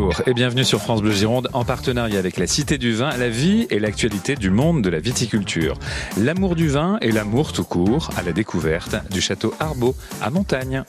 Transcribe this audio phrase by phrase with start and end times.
[0.00, 3.28] Bonjour et bienvenue sur France Bleu Gironde en partenariat avec la Cité du Vin, la
[3.28, 5.74] vie et l'actualité du monde de la viticulture.
[6.16, 10.84] L'amour du vin et l'amour tout court à la découverte du château Arbaud à Montagne.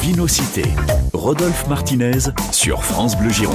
[0.00, 0.64] Vinocité,
[1.12, 3.54] Rodolphe Martinez sur France Bleu Gironde.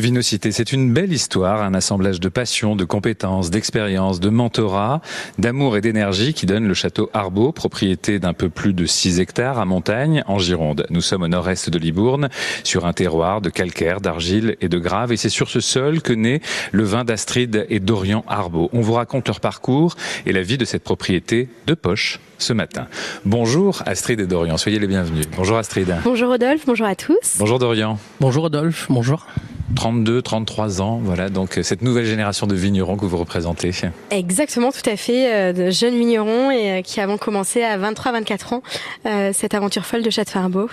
[0.00, 5.02] Vinocité, c'est une belle histoire, un assemblage de passion, de compétences, d'expériences, de mentorat,
[5.38, 9.58] d'amour et d'énergie qui donne le château Arbaud, propriété d'un peu plus de 6 hectares
[9.58, 10.86] à montagne, en Gironde.
[10.88, 12.30] Nous sommes au nord-est de Libourne,
[12.64, 16.14] sur un terroir de calcaire, d'argile et de grave, et c'est sur ce sol que
[16.14, 16.40] naît
[16.72, 18.70] le vin d'Astrid et d'Orient Arbaud.
[18.72, 22.86] On vous raconte leur parcours et la vie de cette propriété de poche ce matin.
[23.26, 25.26] Bonjour Astrid et Dorian, soyez les bienvenus.
[25.36, 25.94] Bonjour Astrid.
[26.04, 27.36] Bonjour Rodolphe, bonjour à tous.
[27.38, 27.98] Bonjour Dorian.
[28.18, 29.26] Bonjour Rodolphe, bonjour.
[29.74, 33.70] 32, 33 ans, voilà, donc euh, cette nouvelle génération de vignerons que vous représentez.
[34.10, 38.54] Exactement, tout à fait, euh, de jeunes vignerons et euh, qui avons commencé à 23-24
[38.54, 38.62] ans
[39.32, 40.68] cette aventure folle de Château-Farbeau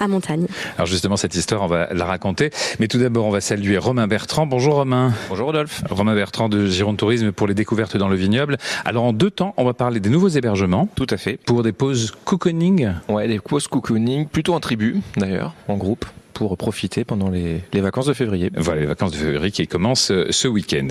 [0.00, 0.46] à Montagne.
[0.76, 4.06] Alors justement, cette histoire, on va la raconter, mais tout d'abord, on va saluer Romain
[4.06, 4.46] Bertrand.
[4.46, 5.12] Bonjour Romain.
[5.28, 5.82] Bonjour Rodolphe.
[5.90, 8.56] Romain Bertrand de Gironde Tourisme pour les découvertes dans le vignoble.
[8.84, 10.88] Alors en deux temps, on va parler des nouveaux hébergements.
[10.94, 11.38] Tout à fait.
[11.44, 12.90] Pour des pauses cocooning.
[13.08, 18.06] Ouais, des pauses cocooning, plutôt en tribu d'ailleurs, en groupe pour profiter pendant les, vacances
[18.06, 18.50] de février.
[18.56, 20.88] Voilà, les vacances de février qui commencent euh, ce week-end.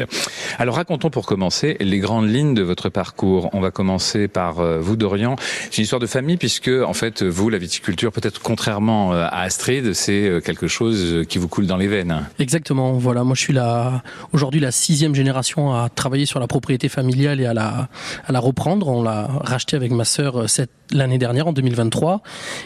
[0.58, 3.50] Alors racontons pour commencer les grandes lignes de votre parcours.
[3.54, 5.36] On va commencer par euh, vous, Dorian.
[5.70, 9.42] C'est une histoire de famille puisque, en fait, vous, la viticulture, peut-être contrairement euh, à
[9.42, 12.26] Astrid, c'est quelque chose qui vous coule dans les veines.
[12.40, 12.94] Exactement.
[12.94, 17.42] Voilà, moi je suis la, aujourd'hui la sixième génération à travailler sur la propriété familiale
[17.42, 17.90] et à la,
[18.26, 18.88] à la reprendre.
[18.88, 20.48] On l'a racheté avec ma sœur
[20.92, 22.22] l'année dernière, en 2023.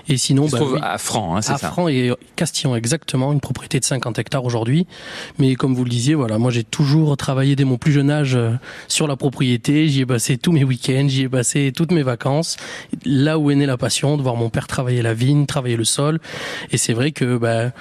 [0.08, 2.67] Et sinon, Il se bah trouve à Franc, hein, c'est ça À Franc et Castillon
[2.76, 4.88] exactement, une propriété de 50 hectares aujourd'hui.
[5.40, 8.36] Mais comme vous le disiez, voilà, moi j'ai toujours travaillé dès mon plus jeune âge
[8.36, 8.54] euh,
[8.88, 9.88] sur la propriété.
[9.88, 12.58] J'y ai passé tous mes week-ends, j'y ai passé toutes mes vacances.
[13.06, 15.86] Là où est née la passion de voir mon père travailler la vigne, travailler le
[15.86, 16.20] sol.
[16.72, 17.72] Et c'est vrai que bah,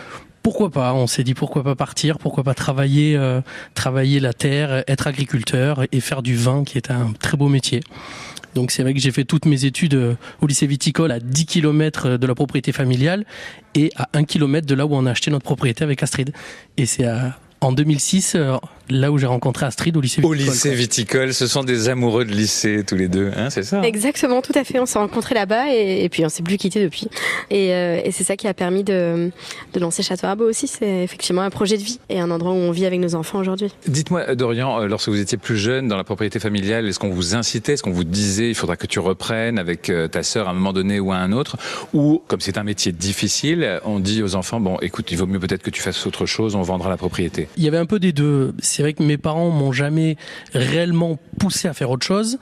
[0.47, 3.41] pourquoi pas On s'est dit pourquoi pas partir, pourquoi pas travailler, euh,
[3.75, 7.80] travailler la terre, être agriculteur et faire du vin, qui est un très beau métier.
[8.55, 11.46] Donc c'est vrai que j'ai fait toutes mes études euh, au lycée viticole à 10
[11.46, 13.24] km de la propriété familiale
[13.74, 16.33] et à 1 km de là où on a acheté notre propriété avec Astrid.
[16.77, 17.08] Et c'est
[17.61, 18.36] en 2006,
[18.89, 20.30] là où j'ai rencontré Astrid au lycée viticole.
[20.30, 23.83] Au lycée viticole, ce sont des amoureux de lycée tous les deux, hein, c'est ça
[23.83, 24.79] Exactement, tout à fait.
[24.79, 27.08] On s'est rencontrés là-bas et, puis on s'est plus quittés depuis.
[27.51, 29.30] Et, euh, et c'est ça qui a permis de,
[29.73, 30.67] de lancer Château Arbeau aussi.
[30.67, 33.39] C'est effectivement un projet de vie et un endroit où on vit avec nos enfants
[33.39, 33.73] aujourd'hui.
[33.86, 37.35] Dites-moi, Dorian, euh, lorsque vous étiez plus jeune dans la propriété familiale, est-ce qu'on vous
[37.35, 40.51] incitait, est-ce qu'on vous disait il faudra que tu reprennes avec euh, ta sœur à
[40.51, 41.57] un moment donné ou à un autre
[41.92, 45.41] Ou comme c'est un métier difficile, on dit aux enfants bon, écoute, il vaut mieux
[45.41, 47.48] peut-être que tu fasses autre chose, on vendra la propriété?
[47.57, 50.19] Il y avait un peu des deux c'est vrai que mes parents m'ont jamais
[50.53, 52.39] réellement poussé à faire autre chose.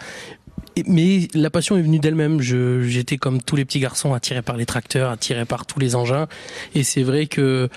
[0.88, 2.40] Mais la passion est venue d'elle-même.
[2.40, 6.26] J'étais comme tous les petits garçons attiré par les tracteurs, attiré par tous les engins.
[6.74, 7.68] Et c'est vrai que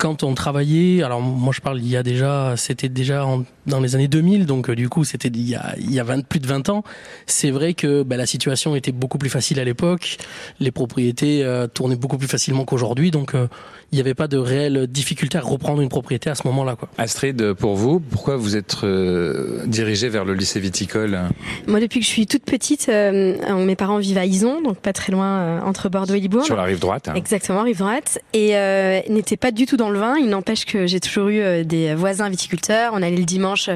[0.00, 3.26] quand on travaillait, alors moi je parle il y a déjà, c'était déjà
[3.66, 6.04] dans les années 2000, donc euh, du coup c'était il y a, il y a
[6.22, 6.84] plus de 20 ans.
[7.26, 10.16] C'est vrai que bah, la situation était beaucoup plus facile à l'époque,
[10.58, 13.46] les propriétés euh, tournaient beaucoup plus facilement qu'aujourd'hui, donc euh,
[13.92, 16.76] il n'y avait pas de réelle difficulté à reprendre une propriété à ce moment-là.
[16.76, 16.88] Quoi.
[16.96, 21.18] Astrid, pour vous, pourquoi vous êtes euh, dirigée vers le lycée viticole?
[21.66, 24.92] Moi, depuis que je suis toute petite, euh, mes parents vivent à Ison, donc pas
[24.92, 26.44] très loin euh, entre Bordeaux et Libourne.
[26.44, 27.08] Sur la rive droite.
[27.08, 27.14] Hein.
[27.14, 28.20] Exactement, rive droite.
[28.32, 30.16] Et euh, n'étaient pas du tout dans le vin.
[30.16, 32.92] Il n'empêche que j'ai toujours eu des voisins viticulteurs.
[32.94, 33.70] On allait le dimanche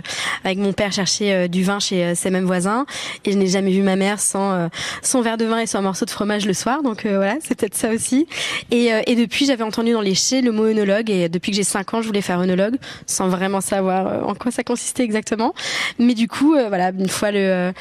[0.45, 2.87] avec mon père chercher du vin chez ces mêmes voisins.
[3.25, 4.69] Et je n'ai jamais vu ma mère sans
[5.03, 6.83] son verre de vin et son morceau de fromage le soir.
[6.83, 8.27] Donc voilà, c'est peut-être ça aussi.
[8.71, 12.03] Et, depuis, j'avais entendu dans léché le mot œnologue et depuis que j'ai 5 ans,
[12.03, 12.77] je voulais faire œnologue
[13.07, 15.55] sans vraiment savoir euh, en quoi ça consistait exactement.
[15.99, 17.73] Mais du coup, euh, voilà, une fois euh,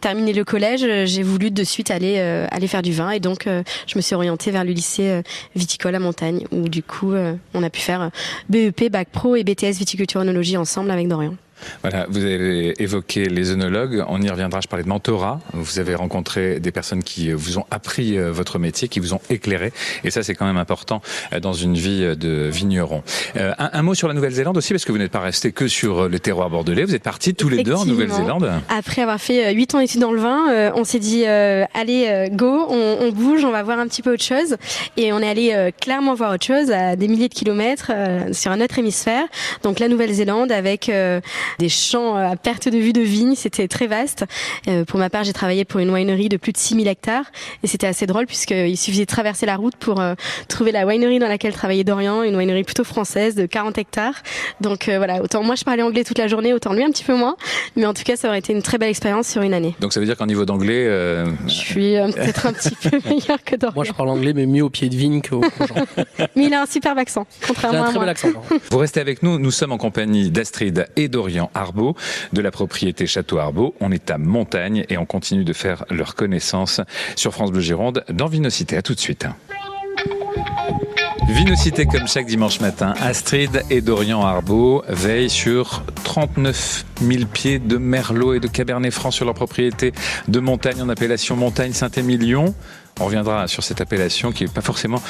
[0.00, 2.18] terminé le collège, j'ai voulu de suite aller
[2.50, 5.22] aller faire du vin et donc je me suis orientée vers le lycée
[5.54, 7.12] viticole à Montagne où du coup
[7.54, 8.10] on a pu faire
[8.48, 11.34] BEP, bac pro et BTS viticulture œnologie ensemble avec Dorian.
[11.82, 15.40] Voilà, vous avez évoqué les œnologues, on y reviendra, je parlais de mentorat.
[15.52, 19.20] Vous avez rencontré des personnes qui vous ont appris euh, votre métier, qui vous ont
[19.30, 19.72] éclairé,
[20.04, 21.00] et ça c'est quand même important
[21.32, 23.02] euh, dans une vie euh, de vigneron.
[23.36, 26.18] un, mot sur la Nouvelle-Zélande aussi, parce que vous n'êtes pas resté que sur le
[26.18, 28.50] terroir bordelais, vous êtes partis tous les deux en Nouvelle-Zélande.
[28.68, 32.98] Après avoir fait 8 ans d'études dans le vin, on s'est dit, allez, go, on,
[33.00, 34.56] on, bouge, on va voir un petit peu autre chose,
[34.96, 37.92] et on est allé clairement voir autre chose à des milliers de kilomètres
[38.32, 39.24] sur un autre hémisphère,
[39.62, 40.90] donc la Nouvelle-Zélande avec
[41.58, 43.34] des champs à perte de vue de vignes.
[43.34, 44.24] C'était très vaste.
[44.86, 47.24] pour ma part, j'ai travaillé pour une winery de plus de 6000 hectares
[47.62, 50.02] et c'était assez drôle puisqu'il suffisait de traverser la route pour
[50.48, 54.22] trouver la winery dans laquelle travaillait Dorian, une winery plutôt française de 40 hectares.
[54.60, 57.14] Donc voilà, autant moi je parlais anglais toute la journée, autant lui un petit peu
[57.14, 57.36] moins.
[57.76, 59.74] Mais en tout cas, ça aurait été une très belle expérience sur une année.
[59.80, 60.86] Donc ça veut dire qu'en niveau d'anglais,
[61.46, 63.74] je suis peut-être un petit peu meilleur que Dorian.
[63.74, 65.42] Moi, je parle anglais, mais mieux au pied de vigne qu'au
[66.36, 68.28] Mais il a un superbe accent, contrairement un très Bel accent.
[68.70, 69.38] Vous restez avec nous.
[69.38, 71.35] Nous sommes en compagnie d'Astrid et Dorian
[72.32, 73.74] De la propriété Château Arbeau.
[73.80, 76.80] On est à Montagne et on continue de faire leur connaissance
[77.14, 78.76] sur France Bleu Gironde dans Vinocité.
[78.76, 79.26] À tout de suite.
[81.28, 87.78] Vinocité comme chaque dimanche matin, Astrid et Dorian Arbeau veillent sur 39 000 pieds de
[87.78, 89.92] merlot et de cabernet franc sur leur propriété
[90.28, 92.54] de montagne en appellation montagne Saint-Émilion.
[92.98, 95.02] On reviendra sur cette appellation qui n'est pas forcément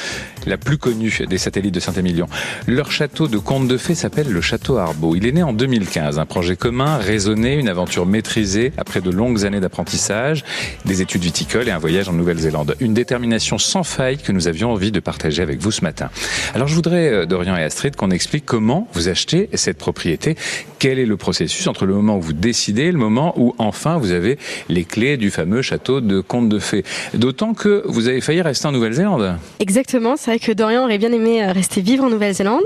[0.44, 2.26] la plus connue des satellites de Saint-Émilion.
[2.66, 5.14] Leur château de conte de fées s'appelle le château Arbeau.
[5.14, 9.46] Il est né en 2015, un projet commun, raisonné, une aventure maîtrisée après de longues
[9.46, 10.44] années d'apprentissage,
[10.84, 12.74] des études viticoles et un voyage en Nouvelle-Zélande.
[12.80, 16.10] Une détermination sans faille que nous avions envie de partager avec vous ce matin.
[16.54, 20.34] Alors je voudrais, euh, Dorian et Astrid, qu'on explique comment vous achetez cette propriété.
[20.80, 23.96] Quel est le processus entre le moment où vous décidez et le moment où enfin
[23.96, 24.38] vous avez
[24.68, 26.84] les clés du fameux château de conte de fées?
[27.14, 29.36] D'autant que vous avez failli rester en Nouvelle-Zélande.
[29.60, 32.64] Exactement, c'est vrai que Dorian aurait bien aimé euh, rester vivre en Nouvelle-Zélande.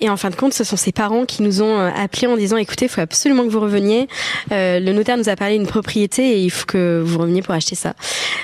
[0.00, 2.36] Et en fin de compte, ce sont ses parents qui nous ont euh, appelés en
[2.36, 4.08] disant écoutez, il faut absolument que vous reveniez.
[4.52, 7.54] Euh, le notaire nous a parlé d'une propriété et il faut que vous reveniez pour
[7.54, 7.94] acheter ça.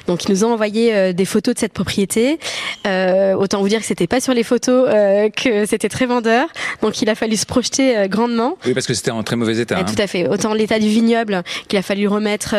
[0.06, 2.38] Donc ils nous ont envoyé des photos de cette propriété.
[2.84, 4.88] autant vous dire que c'était pas sur les photos
[5.34, 6.46] que c'était très vendeur.
[6.82, 8.56] Donc il a fallu se projeter grandement.
[8.64, 9.78] Oui, parce que c'était en très mauvais état.
[9.78, 9.84] Hein.
[9.84, 10.28] Tout à fait.
[10.28, 12.54] Autant l'état du vignoble qu'il a fallu remettre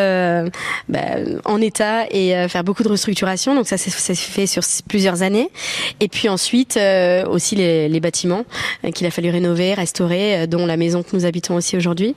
[0.89, 0.99] bah,
[1.45, 3.46] en état et faire beaucoup de restructuration.
[3.55, 5.49] Donc ça s'est fait sur plusieurs années.
[5.99, 8.45] Et puis ensuite euh, aussi les, les bâtiments
[8.83, 12.15] euh, qu'il a fallu rénover, restaurer, euh, dont la maison que nous habitons aussi aujourd'hui.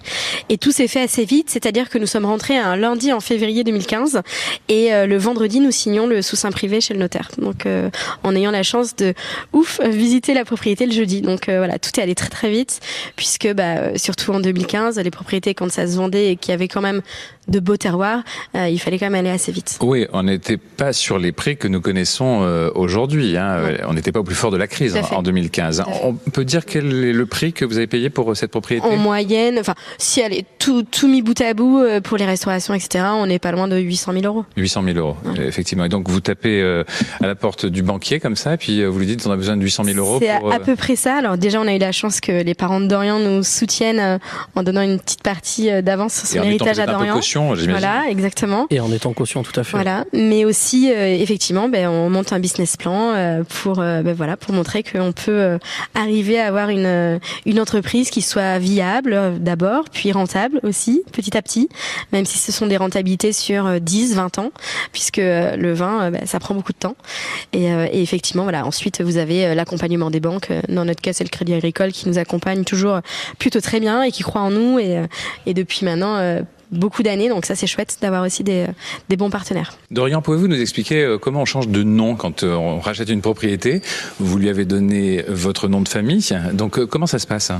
[0.48, 3.64] Et tout s'est fait assez vite, c'est-à-dire que nous sommes rentrés un lundi en février
[3.64, 4.22] 2015
[4.68, 7.30] et le vendredi nous signons le sous-seing privé chez le notaire.
[7.38, 7.66] Donc
[8.22, 9.14] en ayant la chance de
[9.52, 11.22] ouf visiter la propriété le jeudi.
[11.22, 12.80] Donc voilà, tout est allé très très vite
[13.16, 16.68] puisque bah, surtout en 2015, les propriétés quand ça se vendait et qu'il y avait
[16.68, 17.02] quand même
[17.50, 18.23] de beaux terroirs,
[18.55, 19.79] il fallait quand même aller assez vite.
[19.82, 23.37] Oui, on n'était pas sur les prix que nous connaissons euh, aujourd'hui.
[23.37, 23.79] Hein.
[23.87, 25.85] On n'était pas au plus fort de la crise en, 2015.
[26.02, 28.87] On peut dire quel est le prix que vous avez payé pour euh, cette propriété?
[28.87, 32.26] En moyenne, enfin, si elle est tout, tout mis bout à bout euh, pour les
[32.26, 34.44] restaurations, etc., on n'est pas loin de 800 000 euros.
[34.56, 35.85] 800 000 euros, effectivement.
[35.85, 39.06] Et donc vous tapez à la porte du banquier comme ça, et puis vous lui
[39.06, 40.19] dites on a besoin de 800 000 euros.
[40.20, 41.17] C'est à, peu près ça.
[41.17, 44.19] Alors déjà, on a eu la chance que les parents de Dorian nous soutiennent
[44.55, 47.14] en donnant une petite partie d'avance sur son héritage à Dorian.
[47.14, 48.66] caution, voilà, exactement.
[48.70, 49.76] Et en étant caution, tout à fait.
[49.76, 54.37] Voilà, mais aussi effectivement, ben, on monte un business plan euh, pour euh, ben, voilà
[54.37, 55.58] pour montrer qu'on peut euh,
[55.94, 61.42] arriver à avoir une une entreprise qui soit viable d'abord, puis rentable aussi petit à
[61.42, 61.69] petit,
[62.12, 64.50] même si ce sont des rentabilités sur 10, 20 ans,
[64.92, 66.96] puisque le vin ben, ça prend beaucoup de temps.
[67.52, 70.50] Et, et effectivement voilà ensuite vous avez l'accompagnement des banques.
[70.69, 73.00] Dans notre cas c'est le Crédit Agricole qui nous accompagne toujours
[73.38, 75.04] plutôt très bien et qui croit en nous et,
[75.46, 76.19] et depuis maintenant
[76.70, 77.28] beaucoup d'années.
[77.28, 78.67] Donc ça, c'est chouette d'avoir aussi des,
[79.08, 79.75] des, bons partenaires.
[79.90, 83.20] Dorian, pouvez-vous nous expliquer euh, comment on change de nom quand euh, on rachète une
[83.20, 83.82] propriété?
[84.19, 86.25] Vous lui avez donné votre nom de famille.
[86.52, 87.52] Donc euh, comment ça se passe?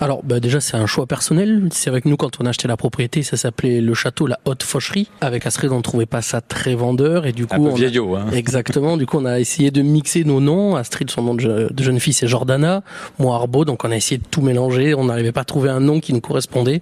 [0.00, 1.68] Alors bah déjà, c'est un choix personnel.
[1.72, 4.62] C'est avec nous quand on a acheté la propriété, ça s'appelait le château La Haute
[4.62, 5.08] Faucherie.
[5.20, 8.16] Avec Astrid, on ne trouvait pas ça très vendeur et du coup, un peu vieillot.
[8.16, 8.26] Hein.
[8.32, 8.96] Exactement.
[8.96, 10.76] du coup, on a essayé de mixer nos noms.
[10.76, 12.82] Astrid, son nom de, jeune fille, c'est Jordana.
[13.18, 13.64] Moi, Arbo.
[13.64, 14.94] Donc on a essayé de tout mélanger.
[14.94, 16.80] On n'arrivait pas à trouver un nom qui nous correspondait.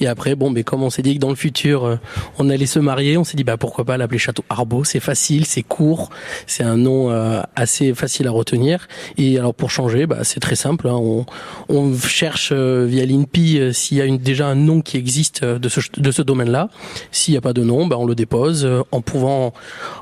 [0.00, 1.96] Et après, bon, mais comme on s'est que dans le futur, euh,
[2.38, 3.16] on allait se marier.
[3.16, 4.84] On s'est dit, bah pourquoi pas l'appeler Château Arbo.
[4.84, 6.10] C'est facile, c'est court,
[6.46, 8.88] c'est un nom euh, assez facile à retenir.
[9.16, 10.88] Et alors pour changer, bah c'est très simple.
[10.88, 11.24] Hein.
[11.68, 16.22] On, cherche euh, via l'INPI s'il y a déjà un nom qui existe de ce,
[16.22, 16.68] domaine-là.
[17.10, 19.52] S'il n'y a pas de nom, bah on le dépose en pouvant.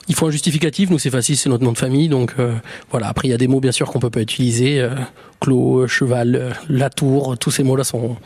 [0.08, 0.90] Il faut un justificatif.
[0.90, 2.08] Nous c'est facile, c'est notre nom de famille.
[2.08, 2.34] Donc
[2.90, 3.08] voilà.
[3.08, 4.86] Après il y a des mots bien sûr qu'on peut pas utiliser.
[5.40, 8.16] Clos, cheval, la tour, tous ces mots-là sont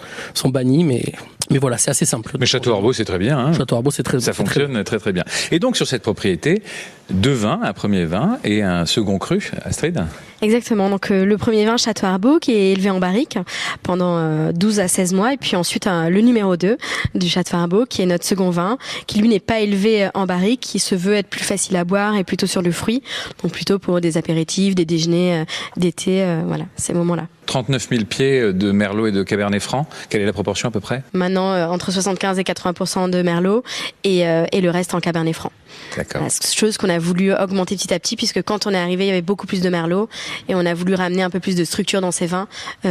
[0.48, 1.12] bannis, mais
[1.50, 2.36] mais voilà, c'est assez simple.
[2.38, 3.38] Mais Château Arbeau, c'est très bien.
[3.38, 4.98] Hein Château Arbeau, c'est très Ça fonctionne très...
[4.98, 5.12] très...
[5.12, 5.24] bien.
[5.50, 6.62] Et donc sur cette propriété,
[7.10, 10.04] deux vins, un premier vin et un second cru, Astrid
[10.40, 10.88] Exactement.
[10.88, 13.38] Donc euh, le premier vin Château Arbeau qui est élevé en barrique
[13.82, 16.76] pendant 12 euh, à 16 mois et puis ensuite le numéro 2
[17.14, 20.26] du Château Arbeau qui est notre second vin qui lui n'est pas élevé euh, en
[20.26, 23.02] barrique, qui se veut être plus facile à boire et plutôt sur le fruit.
[23.42, 25.44] Donc plutôt pour des apéritifs, des déjeuners
[25.76, 27.26] d'été, voilà, ces moments-là.
[27.46, 29.86] 39 000 pieds de Merlot et de Cabernet Franc.
[30.08, 31.02] Quelle est la proportion à peu près?
[31.12, 33.62] Maintenant, entre 75 et 80 de Merlot
[34.04, 35.52] et, et le reste en Cabernet Franc.
[35.96, 36.22] D'accord.
[36.54, 39.10] chose qu'on a voulu augmenter petit à petit, puisque quand on est arrivé, il y
[39.10, 40.08] avait beaucoup plus de merlot,
[40.48, 42.48] et on a voulu ramener un peu plus de structure dans ces vins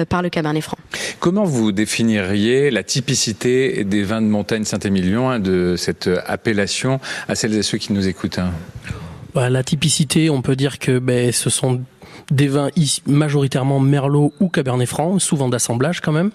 [0.09, 0.77] par le Cabernet Franc.
[1.19, 7.35] Comment vous définiriez la typicité des vins de montagne Saint-Émilion, hein, de cette appellation, à
[7.35, 8.51] celles et ceux qui nous écoutent hein?
[9.33, 11.81] Bah, La typicité, on peut dire que ben, ce sont
[12.31, 12.69] des vins
[13.05, 16.31] majoritairement Merlot ou Cabernet Franc, souvent d'assemblage quand même.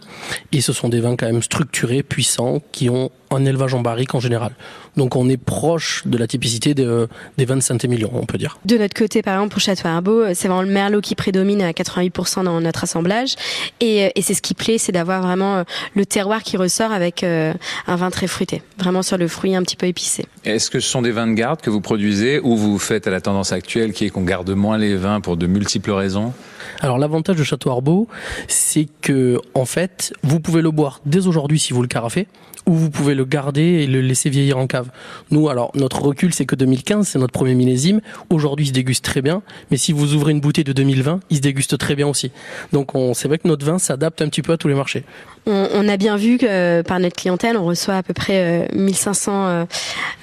[0.52, 4.15] Et ce sont des vins quand même structurés, puissants, qui ont un élevage en barrique
[4.15, 4.53] en général.
[4.97, 7.07] Donc on est proche de la typicité des,
[7.39, 8.59] des vins de Saint-Émilion, on peut dire.
[8.65, 11.71] De notre côté, par exemple, pour Château Arbeau, c'est vraiment le Merlot qui prédomine à
[11.71, 13.35] 88% dans notre assemblage.
[13.81, 17.23] Et, et c'est ce qui plaît, c'est d'avoir vraiment euh, le terroir qui ressort avec
[17.23, 17.53] euh,
[17.87, 18.62] un vin très fruité.
[18.79, 20.27] Vraiment sur le fruit un petit peu épicé.
[20.45, 23.11] Est-ce que ce sont des vins de garde que vous produisez ou vous faites à
[23.11, 26.33] la tendance actuelle qui est qu'on garde moins les vins pour de multiples raisons?
[26.81, 28.09] Alors l'avantage de Château Arbeau,
[28.49, 32.26] c'est que en fait, vous pouvez le boire dès aujourd'hui si vous le carafez
[32.66, 34.88] ou vous pouvez le garder et le laisser vieillir en cave.
[35.31, 38.00] Nous, alors, notre recul, c'est que 2015, c'est notre premier millésime.
[38.31, 39.42] Aujourd'hui, il se déguste très bien.
[39.71, 42.31] Mais si vous ouvrez une bouteille de 2020, il se déguste très bien aussi.
[42.73, 45.04] Donc, c'est vrai que notre vin s'adapte un petit peu à tous les marchés.
[45.45, 49.64] On, a bien vu que par notre clientèle, on reçoit à peu près 1500 euh,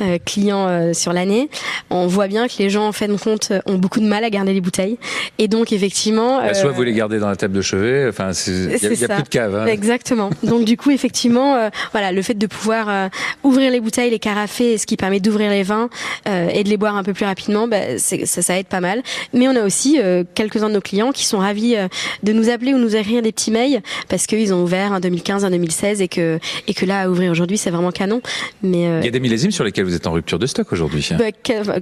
[0.01, 1.49] euh, clients euh, sur l'année.
[1.89, 4.29] On voit bien que les gens, en fin de compte, ont beaucoup de mal à
[4.29, 4.97] garder les bouteilles.
[5.37, 6.28] Et donc, effectivement...
[6.37, 9.23] Bah, soit vous les gardez dans la table de chevet, enfin, il n'y a, plus
[9.23, 9.55] de cave.
[9.55, 9.65] Hein.
[9.65, 10.29] Exactement.
[10.43, 13.09] Donc, du coup, effectivement, voilà, le fait de pouvoir
[13.43, 15.89] ouvrir les bouteilles, les carafer, ce qui permet d'ouvrir les vins
[16.25, 19.01] et de les boire un peu plus rapidement, bah, ça, ça aide pas mal.
[19.33, 19.99] Mais on a aussi
[20.35, 21.75] quelques-uns de nos clients qui sont ravis
[22.23, 25.45] de nous appeler ou nous écrire des petits mails parce qu'ils ont ouvert un 2015,
[25.45, 28.21] en 2016 et que et que là à ouvrir aujourd'hui c'est vraiment canon.
[28.61, 30.71] Mais euh, il y a des millésimes sur lesquels vous êtes en rupture de stock
[30.71, 31.07] aujourd'hui.
[31.17, 31.31] Bah,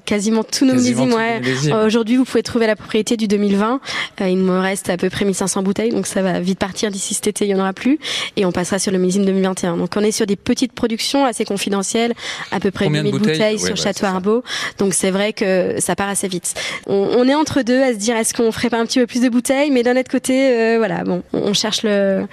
[0.06, 1.14] quasiment tous nos millésimes.
[1.14, 1.42] Ouais.
[1.86, 3.80] Aujourd'hui vous pouvez trouver la propriété du 2020.
[4.22, 7.14] Euh, il me reste à peu près 1500 bouteilles donc ça va vite partir d'ici
[7.14, 8.00] cet été il y en aura plus
[8.36, 9.78] et on passera sur le millésime 2021.
[9.78, 12.14] Donc on est sur des petites productions assez confidentielles,
[12.52, 14.44] à peu près 1000 bouteilles, sur Château Arbeau.
[14.78, 16.54] Donc c'est vrai que ça part assez vite.
[16.88, 19.22] On, est entre deux à se dire est-ce qu'on ferait pas un petit peu plus
[19.22, 22.26] de bouteilles, mais d'un autre côté euh, voilà bon on cherche le,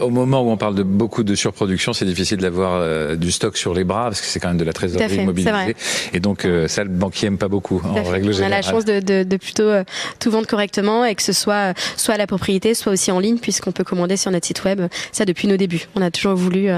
[0.00, 3.56] au moment où on parle de beaucoup de surproduction, c'est difficile d'avoir euh, du stock
[3.56, 5.74] sur les bras parce que c'est quand même de la trésorerie mobilisée.
[6.12, 8.40] Et donc euh, ça, le banquier aime pas beaucoup en règle générale.
[8.40, 9.70] On a la chance de, de, de plutôt
[10.18, 13.38] tout vendre correctement et que ce soit soit à la propriété, soit aussi en ligne
[13.38, 14.82] puisqu'on peut commander sur notre site web.
[15.12, 15.88] Ça depuis nos débuts.
[15.94, 16.68] On a toujours voulu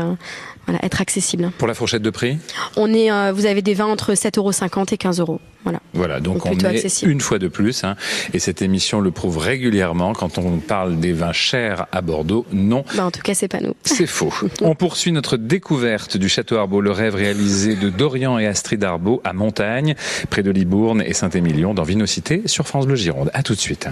[0.66, 1.50] voilà, être accessible.
[1.58, 2.38] Pour la fourchette de prix
[2.76, 5.40] On est, vous avez des vins entre 7,50 euros et 15 euros.
[5.64, 5.80] Voilà.
[5.94, 7.96] Voilà, donc, on est une fois de plus, hein,
[8.32, 12.46] et cette émission le prouve régulièrement quand on parle des vins chers à Bordeaux.
[12.52, 12.84] Non.
[12.96, 13.74] Bah en tout cas, c'est pas nous.
[13.84, 14.32] C'est faux.
[14.60, 19.20] on poursuit notre découverte du château Arbeau, le rêve réalisé de Dorian et Astrid Arbeau
[19.24, 19.94] à Montagne,
[20.30, 23.30] près de Libourne et Saint-Émilion, dans Vinocité, sur France Bleu Gironde.
[23.34, 23.88] À tout de suite.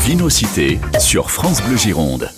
[0.00, 2.30] Vinocité sur France Bleu Gironde.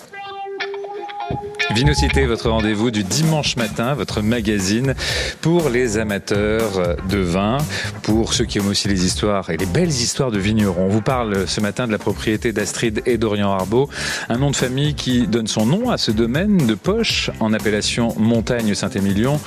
[1.71, 4.95] Vinocité, votre rendez-vous du dimanche matin, votre magazine
[5.39, 7.59] pour les amateurs de vin,
[8.01, 10.85] pour ceux qui aiment aussi les histoires et les belles histoires de vignerons.
[10.85, 13.87] On vous parle ce matin de la propriété d'Astrid et d'Orient Arbeau,
[14.29, 18.15] un nom de famille qui donne son nom à ce domaine de poche en appellation
[18.17, 19.39] Montagne Saint-Émilion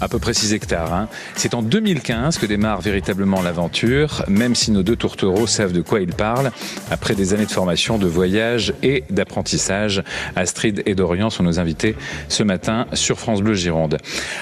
[0.00, 0.92] à peu près 6 hectares.
[0.92, 1.08] Hein.
[1.34, 6.00] C'est en 2015 que démarre véritablement l'aventure, même si nos deux tourtereaux savent de quoi
[6.00, 6.50] ils parlent.
[6.90, 10.02] Après des années de formation, de voyage et d'apprentissage,
[10.34, 11.96] Astrid et Dorian sont nos invités
[12.28, 13.98] ce matin sur France Bleu Gironde.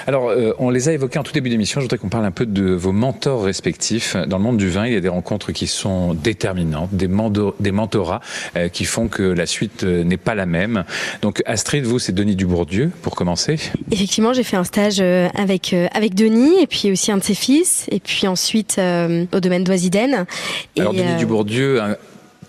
[0.07, 1.79] Alors, euh, on les a évoqués en tout début d'émission.
[1.79, 4.15] Je voudrais qu'on parle un peu de vos mentors respectifs.
[4.27, 7.09] Dans le monde du vin, il y a des rencontres qui sont déterminantes, des,
[7.59, 8.21] des mentorats
[8.55, 10.83] euh, qui font que la suite euh, n'est pas la même.
[11.21, 13.57] Donc, Astrid, vous, c'est Denis Dubourdieu, pour commencer.
[13.91, 15.01] Effectivement, j'ai fait un stage
[15.45, 19.25] avec euh, avec Denis et puis aussi un de ses fils et puis ensuite euh,
[19.33, 20.25] au domaine d'Oisiden.
[20.77, 21.79] Alors Denis euh, Dubourdieu,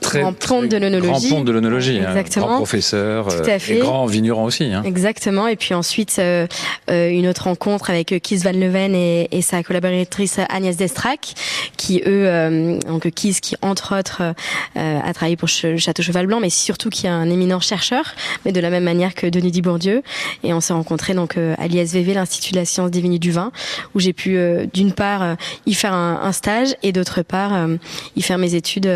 [0.01, 1.29] très grand ponte de l'onologie.
[1.29, 2.23] Grand de l'onologie, hein.
[2.37, 3.77] grand professeur Tout à fait.
[3.77, 4.65] et grand vigneron aussi.
[4.65, 4.83] Hein.
[4.85, 5.47] Exactement.
[5.47, 6.47] Et puis ensuite euh,
[6.89, 11.35] une autre rencontre avec Kies Van Leven et, et sa collaboratrice Agnès Destrac,
[11.87, 14.35] qui eux, donc Kies qui entre autres
[14.75, 18.15] a travaillé pour Château Cheval Blanc, mais surtout qui est un éminent chercheur,
[18.45, 20.03] mais de la même manière que Denis Dubourdieu.
[20.43, 23.53] Et on s'est rencontrés donc à l'ISVV, l'Institut de la science des vignes du vin,
[23.95, 24.39] où j'ai pu
[24.73, 27.53] d'une part y faire un, un stage et d'autre part
[28.17, 28.91] y faire mes études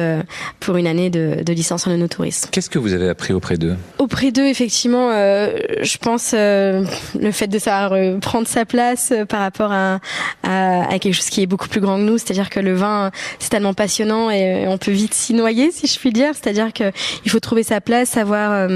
[0.58, 2.48] pour une année de, licence en œnotourisme.
[2.52, 3.76] Qu'est-ce que vous avez appris auprès d'eux?
[3.98, 6.84] Auprès d'eux, effectivement, euh, je pense euh,
[7.18, 10.00] le fait de savoir euh, prendre sa place par rapport à,
[10.42, 13.50] à, quelque chose qui est beaucoup plus grand que nous, c'est-à-dire que le vin, c'est
[13.50, 16.30] tellement passionnant et, on peut vite s'y noyer, si je puis dire.
[16.34, 16.92] C'est-à-dire que
[17.24, 18.68] il faut trouver sa place, savoir,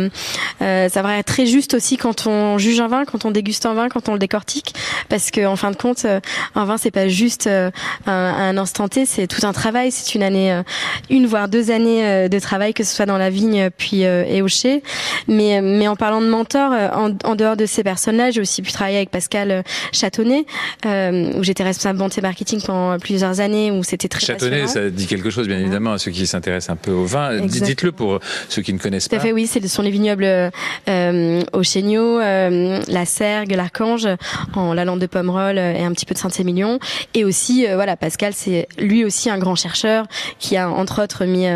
[0.61, 3.89] savoir être très juste aussi quand on juge un vin, quand on déguste un vin,
[3.89, 4.75] quand on le décortique,
[5.09, 6.07] parce que en fin de compte,
[6.55, 7.73] un vin c'est pas juste un,
[8.07, 10.63] un instant T, c'est tout un travail, c'est une année,
[11.11, 14.49] une voire deux années de travail, que ce soit dans la vigne puis et au
[14.49, 14.83] chai.
[15.29, 18.73] Mais, mais en parlant de mentor, en, en dehors de ces personnes-là, j'ai aussi pu
[18.73, 20.47] travailler avec Pascal Châtonnet,
[20.85, 25.31] où j'étais responsable vente et marketing pendant plusieurs années, où c'était très ça dit quelque
[25.31, 27.41] chose, bien évidemment, à ceux qui s'intéressent un peu au vin.
[27.41, 29.17] Dites-le pour ceux qui ne connaissent pas.
[29.17, 34.09] Tout à fait, oui, ce sont les vignobles euh, au Chéniau, la Sergue, l'Archange,
[34.55, 36.79] en la lande de Pomerol et un petit peu de Saint-Émilion.
[37.15, 40.07] Et aussi, voilà, Pascal, c'est lui aussi un grand chercheur
[40.39, 41.47] qui a entre autres mis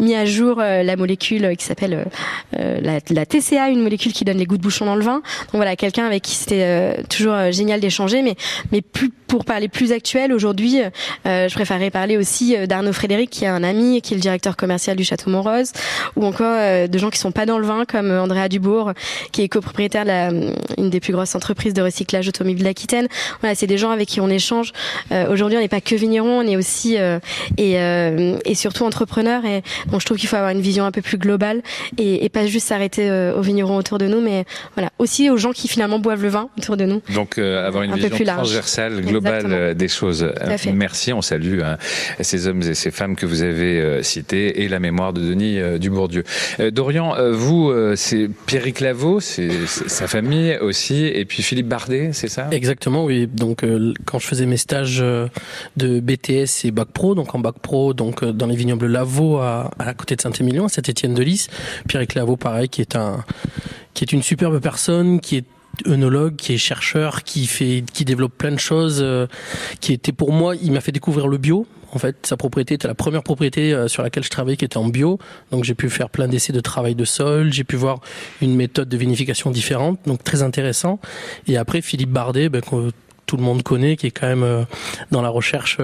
[0.00, 2.06] mis à jour la molécule qui s'appelle
[2.52, 5.16] la, la, TCA, une molécule qui donne les goûts de bouchon dans le vin.
[5.16, 8.36] Donc voilà, quelqu'un avec qui c'était toujours génial d'échanger, mais
[8.72, 10.80] mais plus pour parler plus actuel aujourd'hui,
[11.24, 14.96] je préférerais parler aussi d'Arnaud Frédéric, qui est un ami, qui est le directeur commercial
[14.96, 15.72] du Château Montrose,
[16.16, 18.92] ou encore de gens qui sont pas dans le vin, comme Andrea Dubourg,
[19.32, 20.28] qui est copropriétaire de la,
[20.78, 23.08] une des plus grosses entreprises de recyclage automobile d'Aquitaine.
[23.40, 24.72] Voilà, c'est des gens avec qui on échange.
[25.30, 26.96] aujourd'hui, on n'est pas que vigneron, on est aussi
[27.56, 29.44] et, et surtout entrepreneur.
[29.44, 31.62] Et donc, je trouve qu'il faut avoir une vision un peu plus globale
[31.98, 35.52] et, et pas juste s'arrêter aux vignerons autour de nous, mais voilà, aussi aux gens
[35.52, 37.02] qui finalement boivent le vin autour de nous.
[37.14, 40.26] Donc, avoir une vision transversale, globale des choses.
[40.72, 41.76] Merci, on salue hein,
[42.20, 45.58] ces hommes et ces femmes que vous avez euh, cités et la mémoire de Denis
[45.58, 46.24] euh, Dubourdieu.
[46.60, 52.28] Euh, Dorian, vous, c'est Pierre Claveau, c'est sa famille aussi, et puis Philippe Bardet, c'est
[52.28, 52.48] ça?
[52.50, 53.26] Exactement, oui.
[53.26, 53.64] Donc,
[54.04, 54.98] quand je faisais mes stages
[55.76, 59.70] de BTS et Bac Pro, donc en Bac Pro, donc dans les vignobles Lavaux à,
[59.78, 61.48] à côté de Saint-Émilion, à Saint-Étienne-de-Lys,
[61.88, 63.24] Pierre Claveau, pareil, qui est un
[63.94, 65.44] qui est une superbe personne, qui est
[65.86, 69.26] œnologue, qui est chercheur, qui fait, qui développe plein de choses, euh,
[69.80, 71.66] qui était pour moi, il m'a fait découvrir le bio.
[71.92, 74.76] En fait, sa propriété était la première propriété euh, sur laquelle je travaillais qui était
[74.76, 75.18] en bio.
[75.50, 78.00] Donc j'ai pu faire plein d'essais de travail de sol, j'ai pu voir
[78.42, 81.00] une méthode de vinification différente, donc très intéressant.
[81.46, 82.90] Et après Philippe Bardet, ben, que
[83.26, 84.64] tout le monde connaît, qui est quand même euh,
[85.10, 85.78] dans la recherche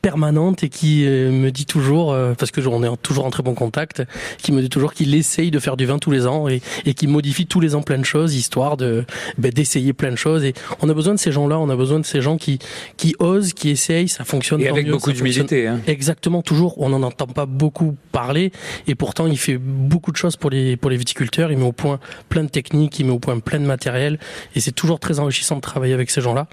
[0.00, 3.42] permanente et qui euh, me dit toujours, euh, parce que on est toujours en très
[3.42, 4.02] bon contact,
[4.38, 6.94] qui me dit toujours qu'il essaye de faire du vin tous les ans et, et
[6.94, 9.04] qui modifie tous les ans plein de choses, histoire de
[9.38, 10.44] ben, d'essayer plein de choses.
[10.44, 12.58] Et on a besoin de ces gens-là, on a besoin de ces gens qui
[12.96, 14.60] qui osent, qui essayent, ça fonctionne.
[14.60, 15.66] Et avec beaucoup d'humilité.
[15.66, 15.80] Hein.
[15.86, 16.80] Exactement, toujours.
[16.80, 18.52] On n'en entend pas beaucoup parler
[18.86, 21.50] et pourtant il fait beaucoup de choses pour les pour les viticulteurs.
[21.50, 24.18] Il met au point plein de techniques, il met au point plein de matériel
[24.54, 26.46] et c'est toujours très enrichissant de travailler avec ces gens-là.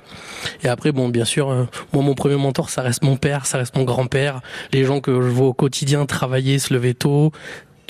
[0.63, 3.57] Et après, bon, bien sûr, euh, moi mon premier mentor, ça reste mon père ça
[3.57, 7.31] reste mon grand-père, les gens que je vois au quotidien travailler, se lever tôt,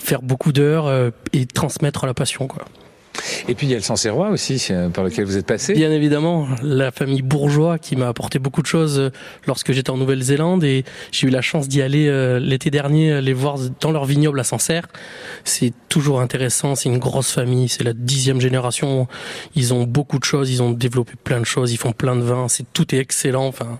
[0.02, 2.66] faire beaucoup d'heures euh, et transmettre la passion, quoi.
[3.48, 5.74] Et puis il y a le Sancerrois aussi, euh, par lequel vous êtes passé.
[5.74, 9.10] Bien évidemment, la famille Bourgeois qui m'a apporté beaucoup de choses euh,
[9.48, 10.84] lorsque j'étais en Nouvelle-Zélande et
[11.14, 12.12] j'ai eu la chance d'y aller
[12.42, 14.88] l'été dernier, les voir dans leur vignoble à Sancerre.
[15.46, 19.08] C'est toujours intéressant, c'est une grosse famille, c'est la dixième génération.
[19.56, 22.22] Ils ont beaucoup de choses, ils ont développé plein de choses, ils font plein de
[22.22, 23.48] vins, c'est tout est excellent.
[23.48, 23.80] Enfin,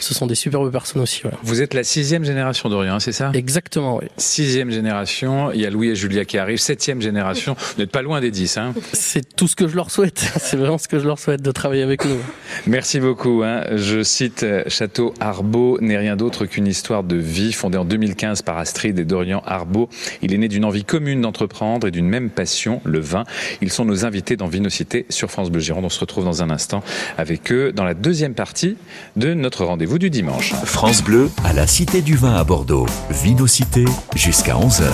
[0.00, 1.22] ce sont des superbes personnes aussi.
[1.42, 3.30] Vous êtes la sixième génération d'Orient, hein, c'est ça?
[3.34, 4.06] Exactement, oui.
[4.16, 6.58] Sixième génération, il y a Louis et Julia qui arrivent.
[6.58, 8.56] Septième génération, vous n'êtes pas loin des dix.
[8.56, 8.74] Hein.
[8.92, 10.18] C'est tout ce que je leur souhaite.
[10.40, 12.18] C'est vraiment ce que je leur souhaite de travailler avec nous.
[12.66, 13.42] Merci beaucoup.
[13.44, 13.64] Hein.
[13.74, 18.42] Je cite euh, Château Arbeau n'est rien d'autre qu'une histoire de vie fondée en 2015
[18.42, 19.88] par Astrid et Dorian Arbeau.
[20.22, 23.24] Il est né d'une envie commune d'entreprendre et d'une même passion, le vin.
[23.60, 25.84] Ils sont nos invités dans Vinocité sur France Bleu Gironde.
[25.84, 26.82] On se retrouve dans un instant
[27.16, 28.76] avec eux dans la deuxième partie
[29.16, 30.54] de notre rendez-vous du dimanche.
[30.64, 32.86] France Bleu à la Cité du Vin à Bordeaux.
[33.10, 34.84] Vinocité jusqu'à 11h.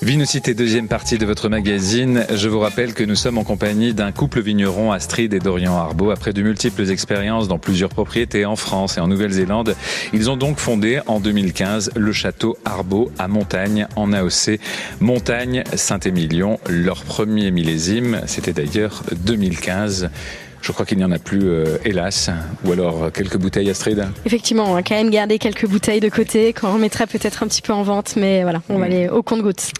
[0.00, 2.24] Vinocité, deuxième partie de votre magazine.
[2.32, 6.12] Je vous rappelle que nous sommes en compagnie d'un couple vigneron, Astrid et Dorian Arbeau.
[6.12, 9.74] Après de multiples expériences dans plusieurs propriétés en France et en Nouvelle-Zélande,
[10.12, 14.60] ils ont donc fondé en 2015 le château Arbeau à Montagne, en AOC.
[15.00, 20.10] Montagne Saint-Émilion, leur premier millésime, c'était d'ailleurs 2015.
[20.60, 22.30] Je crois qu'il n'y en a plus, euh, hélas.
[22.64, 26.08] Ou alors euh, quelques bouteilles Astrid Effectivement, on va quand même garder quelques bouteilles de
[26.08, 28.90] côté quand on mettra peut-être un petit peu en vente, mais voilà, on va mm.
[28.90, 29.72] aller au compte-gouttes.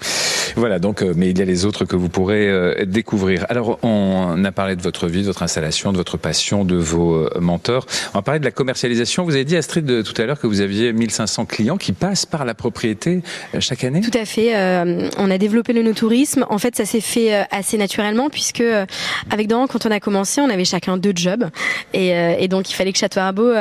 [0.57, 3.47] Voilà, donc, euh, mais il y a les autres que vous pourrez euh, découvrir.
[3.49, 7.29] Alors, on a parlé de votre vie, de votre installation, de votre passion, de vos
[7.41, 7.87] mentors.
[8.15, 9.25] On va parler de la commercialisation.
[9.25, 12.45] Vous avez dit, Astrid, tout à l'heure, que vous aviez 1500 clients qui passent par
[12.45, 13.23] la propriété
[13.61, 14.55] chaque année Tout à fait.
[15.19, 16.45] on a développé le no-tourisme.
[16.49, 18.63] En fait, ça s'est fait assez naturellement puisque
[19.31, 21.49] avec Doran, quand on a commencé, on avait chacun deux jobs.
[21.93, 23.53] Et, donc, il fallait que Château Arbeau,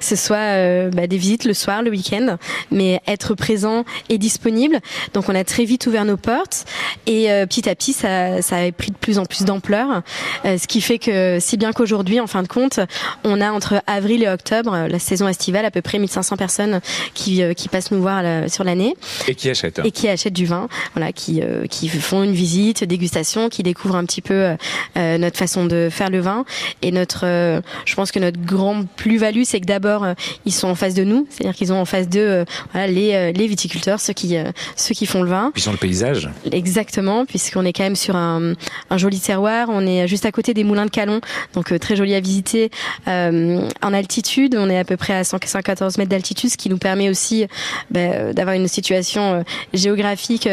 [0.00, 2.38] ce soit bah, des visites le soir, le week-end,
[2.70, 4.80] mais être présent et disponible.
[5.14, 6.64] Donc, on a très vite ouvert nos portes
[7.06, 10.02] et euh, petit à petit, ça, ça a pris de plus en plus d'ampleur,
[10.44, 12.80] euh, ce qui fait que si bien qu'aujourd'hui, en fin de compte,
[13.24, 16.80] on a entre avril et octobre, la saison estivale, à peu près 1500 personnes
[17.14, 18.94] qui, euh, qui passent nous voir sur l'année.
[19.28, 19.80] Et qui achètent.
[19.84, 24.04] Et qui achètent du vin, voilà, qui, qui font une visite, dégustation, qui découvrent un
[24.04, 24.56] petit peu
[24.96, 26.44] notre façon de faire le vin.
[26.82, 30.06] Et notre, je pense que notre grand plus-value, c'est que d'abord,
[30.44, 33.46] ils sont en face de nous, c'est-à-dire qu'ils ont en face d'eux voilà, les, les
[33.46, 34.36] viticulteurs, ceux qui,
[34.76, 35.50] ceux qui font le vin.
[35.52, 36.28] Puis sont le paysage.
[36.50, 38.54] Exactement, puisqu'on est quand même sur un,
[38.90, 39.68] un joli terroir.
[39.70, 41.20] On est juste à côté des moulins de Calon,
[41.54, 42.70] donc très joli à visiter.
[43.06, 47.08] en altitude, on est à peu près à 114 mètres d'altitude, ce qui nous permet
[47.08, 47.46] aussi
[47.90, 50.48] bah, d'avoir une situation géographique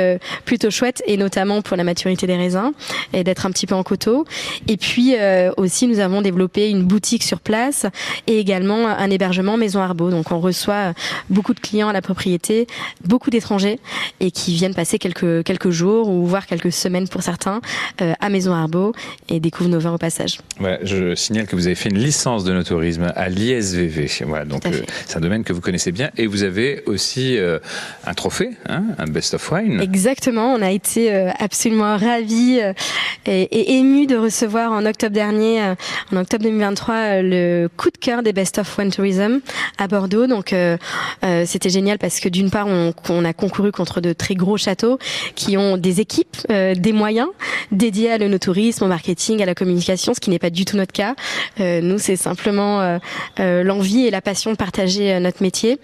[0.46, 2.72] plutôt chouette, et notamment pour la maturité des raisins
[3.14, 4.26] et d'être un petit peu en coteau.
[4.68, 7.86] Et puis euh, aussi, nous avons développé une boutique sur place
[8.28, 10.10] et également un hébergement Maison Arbo.
[10.10, 10.94] Donc on reçoit
[11.30, 12.68] beaucoup de clients à la propriété,
[13.04, 13.80] beaucoup d'étrangers
[14.20, 17.62] et qui viennent passer quelques quelques jours ou voire quelques semaines pour certains
[18.02, 18.94] euh, à Maison Arbo
[19.28, 20.40] et découvrent nos vins au passage.
[20.84, 24.10] Je signale que vous avez fait une licence de tourisme à l'ISVV.
[24.28, 27.38] Voilà, donc euh, c'est un domaine que vous connaissez bien et vous avez aussi
[28.06, 29.80] un trophée, hein, un Best of Wine.
[29.82, 32.60] Exactement, on a été absolument ravis
[33.26, 35.76] et, et ému de recevoir en octobre dernier, euh,
[36.12, 39.42] en octobre 2023, euh, le coup de cœur des Best of One Tourism
[39.78, 40.28] à Bordeaux.
[40.28, 40.78] Donc euh,
[41.46, 45.00] c'était génial parce que d'une part, on, on, a concouru contre de très gros châteaux
[45.36, 47.28] qui ont des équipes, des moyens
[47.72, 50.94] dédiés à l'onotourisme, au marketing, à la communication, ce qui n'est pas du tout notre
[50.94, 51.16] cas.
[51.60, 53.00] nous, c'est simplement
[53.38, 55.80] l'envie et la passion de partager notre métier.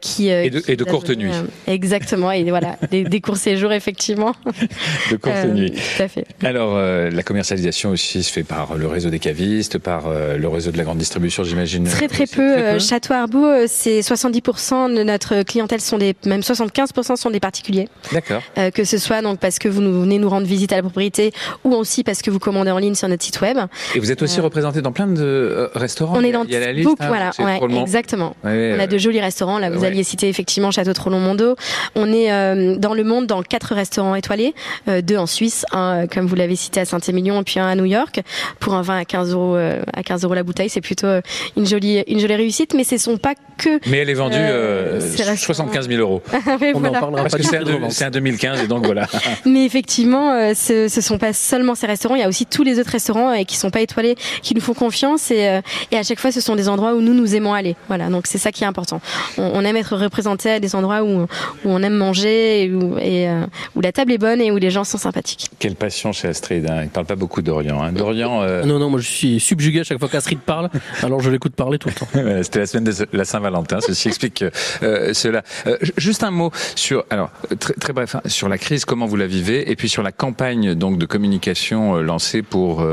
[0.00, 1.30] qui, et de, et de courte nuit.
[1.66, 4.34] exactement, et voilà, des, des courts séjours, effectivement.
[5.10, 5.72] De courte nuit.
[5.72, 6.26] Tout à fait.
[6.42, 10.48] Alors, euh, la commercialisation aussi se fait par le réseau des cavistes, par euh, le
[10.48, 11.84] réseau de la grande distribution, j'imagine.
[11.84, 12.54] Très très peu.
[12.54, 12.78] Très peu.
[12.78, 17.88] Château Arboux, euh, c'est 70% de notre clientèle sont des, même 75% sont des particuliers.
[18.12, 18.42] D'accord.
[18.74, 21.32] que ce soit donc parce que vous nous, venez nous rendre visite à la propriété
[21.64, 23.56] ou aussi parce que vous commandez en ligne sur notre site web.
[23.94, 26.14] Et vous êtes aussi représenté dans plein de restaurants.
[26.16, 28.34] On est dans il y a la liste, beaucoup, hein, voilà, ouais, exactement.
[28.42, 29.58] on a de jolis restaurants.
[29.58, 31.54] Là, vous alliez citer effectivement Château Trollon-Mondo.
[31.94, 34.54] On est dans le monde dans quatre restaurants étoilés,
[35.02, 37.84] deux en Suisse, un comme vous l'avez cité à Saint-Émilion et puis un à New
[37.84, 38.20] York
[38.58, 40.70] pour un vin à 15 euros euh, à 15 euros la bouteille.
[40.70, 41.20] C'est plutôt euh,
[41.56, 43.78] une jolie une jolie réussite, mais ce sont pas que.
[43.90, 45.00] Mais elle est vendue euh,
[45.36, 46.22] 75 000 euros.
[46.74, 46.98] On voilà.
[46.98, 49.06] en parlera Parce que c'est un, 2015 et donc voilà.
[49.46, 52.14] mais effectivement, euh, ce, ce sont pas seulement ces restaurants.
[52.14, 54.62] Il y a aussi tous les autres restaurants et qui sont pas étoilés, qui nous
[54.62, 57.52] font confiance et, et à chaque fois, ce sont des endroits où nous nous aimons
[57.52, 57.76] aller.
[57.88, 59.02] Voilà, donc c'est ça qui est important.
[59.36, 61.26] On, on, aime être représenté à des endroits où, où
[61.64, 63.28] on aime manger et, où, et
[63.76, 65.50] où la table est bonne et où les gens sont sympathiques.
[65.58, 66.68] Quelle passion chez Astrid.
[66.68, 66.84] Hein.
[66.84, 67.82] Il parle pas beaucoup d'Orient.
[67.82, 67.92] Hein.
[67.92, 68.42] D'Orient.
[68.42, 70.70] Euh, non, non, moi je suis subjugué à chaque fois qu'Astrid parle.
[71.02, 72.08] alors je l'écoute parler tout le temps.
[72.42, 73.78] C'était la semaine de la Saint-Valentin.
[73.80, 74.44] Ceci explique
[74.82, 75.42] euh, cela.
[75.66, 79.16] Euh, juste un mot sur, alors très, très bref, hein, sur la crise, comment vous
[79.16, 82.84] la vivez, et puis sur la campagne donc de communication lancée pour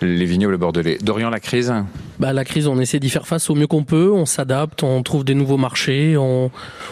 [0.00, 0.98] les vignobles bordelais.
[1.00, 1.72] D'Orient, la crise?
[2.18, 4.10] Bah, la crise, on essaie d'y faire face au mieux qu'on peut.
[4.12, 6.50] On s'adapte, on trouve des nouveaux marchés, on,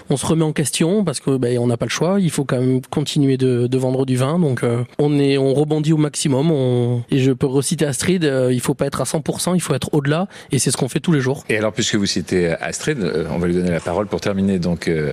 [0.08, 2.18] on se remet en question parce que bah, on n'a pas le choix.
[2.20, 4.38] Il faut quand même continuer de, de vendre du vin.
[4.38, 4.64] Donc
[4.98, 6.50] on est, on rebondit au maximum.
[6.50, 7.02] On...
[7.10, 9.92] Et je peux reciter Astrid, euh, il faut pas être à 100%, il faut être
[9.92, 10.26] au-delà.
[10.52, 11.44] Et c'est ce qu'on fait tous les jours.
[11.48, 14.58] Et alors, puisque vous citez Astrid, euh, on va lui donner la parole pour terminer
[14.58, 15.12] donc euh,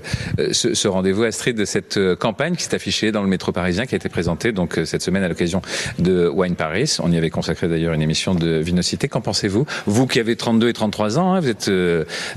[0.51, 1.23] ce, ce rendez-vous.
[1.23, 4.51] Astrid, de cette campagne qui s'est affichée dans le métro parisien, qui a été présentée
[4.51, 5.61] donc cette semaine à l'occasion
[5.99, 6.97] de Wine Paris.
[7.01, 9.07] On y avait consacré d'ailleurs une émission de Vinocité.
[9.07, 9.65] Qu'en pensez-vous?
[9.85, 11.71] Vous qui avez 32 et 33 ans, hein, vous êtes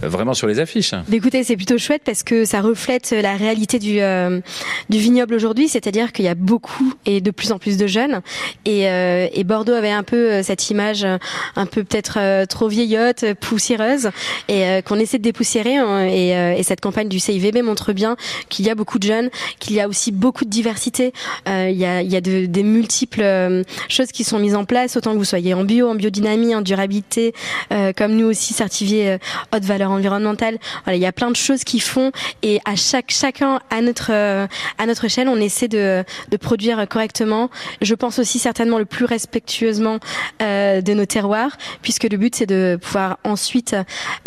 [0.02, 0.94] vraiment sur les affiches.
[1.12, 3.98] Écoutez, c'est plutôt chouette parce que ça reflète la réalité du,
[4.88, 8.20] du vignoble aujourd'hui, c'est-à-dire qu'il y a beaucoup et de plus en plus de jeunes
[8.64, 11.18] et, euh, et Bordeaux avait un peu euh, cette image euh,
[11.56, 14.10] un peu peut-être trop vieillotte, poussiéreuse,
[14.48, 15.76] et qu'on essaie de dépoussiérer.
[15.76, 18.16] Hein, et, et, cette campagne du CIVB montre bien
[18.48, 21.12] qu'il y a beaucoup de jeunes, qu'il y a aussi beaucoup de diversité.
[21.46, 25.54] il y a, des multiples choses qui sont mises en place, autant que vous soyez
[25.54, 27.34] en bio, en biodynamie, en durabilité,
[27.96, 29.18] comme nous aussi certifiés
[29.54, 30.58] haute valeur environnementale.
[30.88, 34.86] Il y a plein de choses qui font, et à chaque chacun à notre à
[34.86, 36.04] notre échelle, on essaie de,
[36.40, 37.50] produire correctement.
[37.82, 39.98] Je pense aussi certainement le plus respectueusement
[40.42, 43.76] euh, de nos terroirs, puisque le but c'est de pouvoir ensuite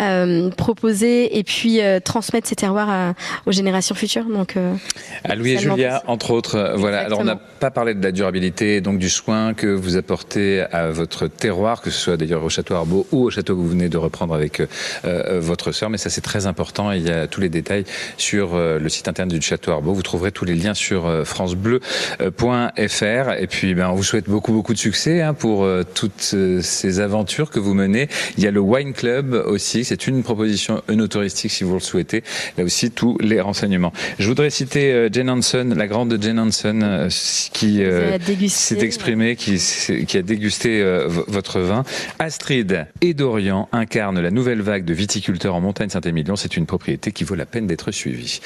[0.02, 3.14] euh, proposer et puis euh, transmettre ces terroirs à,
[3.46, 4.24] aux générations futures.
[4.24, 4.74] Donc, euh,
[5.24, 6.74] à Louis et Julia, entre autres.
[6.76, 7.00] Voilà.
[7.00, 10.90] Alors on n'a pas parlé de la durabilité, donc du soin que vous apportez à
[10.90, 13.88] votre terroir, que ce soit d'ailleurs au château Arbeau ou au château que vous venez
[13.88, 14.62] de reprendre avec
[15.04, 15.90] euh, votre sœur.
[15.90, 16.92] Mais ça c'est très important.
[16.92, 17.84] Il y a tous les détails
[18.16, 19.92] sur le site internet du château Arbeau.
[19.92, 23.32] Vous trouverez tous les liens sur francebleu.fr.
[23.38, 27.00] Et puis ben, on vous souhaite beaucoup beaucoup de succès hein, pour toutes euh, ces
[27.00, 28.08] aventures que vous menez.
[28.36, 32.22] Il y a le Wine Club aussi, c'est une proposition œnotouristique si vous le souhaitez.
[32.58, 33.92] Là aussi, tous les renseignements.
[34.18, 37.08] Je voudrais citer euh, Jane Hanson, la grande Jane Hanson,
[37.52, 37.82] qui
[38.48, 39.58] s'est exprimée, qui,
[40.06, 40.84] qui, a dégusté
[41.26, 41.84] votre vin.
[42.18, 46.36] Astrid et d'Orient incarnent la nouvelle vague de viticulteurs en montagne Saint-Émilion.
[46.36, 48.40] C'est une propriété qui vaut la peine d'être suivie.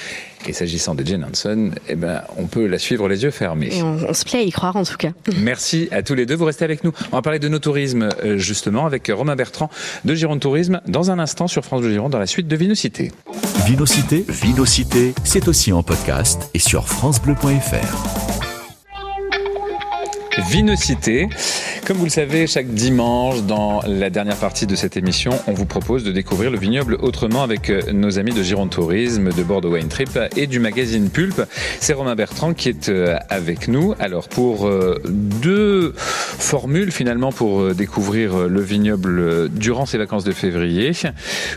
[0.46, 3.76] Et s'agissant de Jane Hanson, eh ben, on peut la suivre les yeux fermés.
[3.76, 5.10] Et on, on se plaît à y croire en tout cas.
[5.40, 6.34] Merci à tous les deux.
[6.34, 6.92] Vous restez avec nous.
[7.12, 9.70] On va parler de nos tourismes euh, justement avec Romain Bertrand
[10.04, 13.12] de Gironde Tourisme dans un instant sur France Bleu Gironde dans la suite de Vinocité.
[13.66, 18.38] Vinocité, Vinocité, c'est aussi en podcast et sur francebleu.fr.
[20.50, 21.28] Vinocité.
[21.88, 25.64] Comme vous le savez, chaque dimanche, dans la dernière partie de cette émission, on vous
[25.64, 29.72] propose de découvrir le vignoble autrement avec euh, nos amis de Gironde Tourisme, de Bordeaux
[29.72, 31.40] Wine Trip et du magazine Pulp.
[31.80, 33.94] C'est Romain Bertrand qui est euh, avec nous.
[34.00, 40.92] Alors, pour euh, deux formules finalement pour découvrir le vignoble durant ces vacances de février,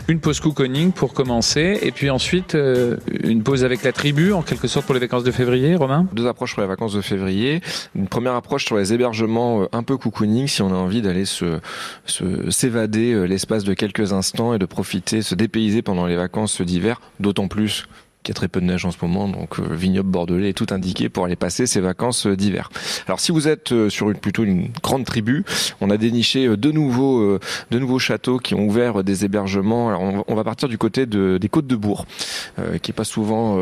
[0.08, 2.56] une pause cocooning pour commencer et puis ensuite
[3.22, 6.06] une pause avec la tribu en quelque sorte pour les vacances de février, Romain?
[6.14, 7.60] Deux approches pour les vacances de février.
[7.94, 9.98] Une première approche sur les hébergements un peu
[10.48, 11.60] si on a envie d'aller se
[12.50, 17.48] s'évader l'espace de quelques instants et de profiter, se dépayser pendant les vacances d'hiver, d'autant
[17.48, 17.86] plus
[18.22, 20.52] qu'il y a très peu de neige en ce moment, donc euh, vignoble bordelais est
[20.52, 22.70] tout indiqué pour aller passer ses vacances euh, d'hiver.
[23.06, 25.44] Alors si vous êtes euh, sur une, plutôt une grande tribu,
[25.80, 27.38] on a déniché de nouveaux,
[27.70, 29.88] de nouveaux châteaux qui ont ouvert des hébergements.
[29.88, 32.06] Alors on, va partir du côté de, des Côtes de Bourg,
[32.82, 33.58] qui est pas souvent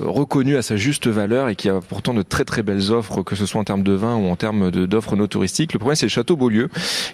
[0.00, 3.36] reconnu à sa juste valeur et qui a pourtant de très très belles offres, que
[3.36, 5.72] ce soit en termes de vin ou en termes d'offres no touristiques.
[5.72, 6.68] Le premier c'est le château Beaulieu,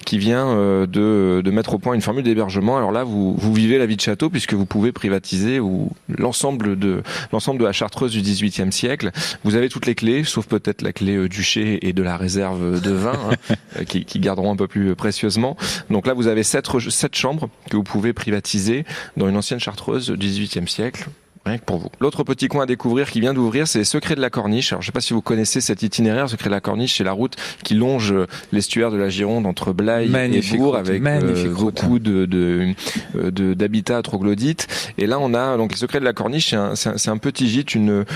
[0.05, 2.77] qui vient de, de mettre au point une formule d'hébergement.
[2.77, 5.91] Alors là, vous, vous vivez la vie de château puisque vous pouvez privatiser ou
[6.25, 9.11] l'ensemble de l'ensemble de la chartreuse du XVIIIe siècle.
[9.45, 12.17] Vous avez toutes les clés, sauf peut-être la clé euh, du chai et de la
[12.17, 15.57] réserve de vin, hein, euh, qui, qui, garderont un peu plus euh, précieusement.
[15.91, 18.85] Donc là, vous avez sept, sept chambres que vous pouvez privatiser
[19.17, 21.09] dans une ancienne chartreuse du XVIIIe siècle
[21.47, 21.89] Rien que pour vous.
[22.01, 24.73] L'autre petit coin à découvrir qui vient d'ouvrir, c'est Secret de la Corniche.
[24.73, 26.29] Alors, je ne sais pas si vous connaissez cet itinéraire.
[26.31, 28.15] Secret de la Corniche, c'est la route qui longe
[28.51, 34.69] l'estuaire de la Gironde entre Blaye et Bourg avec euh, beaucoup de, de, d'habitats troglodytes.
[34.97, 36.49] Et là, on a donc le Secret de la Corniche.
[36.49, 38.07] C'est un, c'est un petit gîte, une